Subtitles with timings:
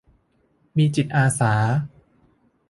[0.77, 1.53] มีจิตอาสา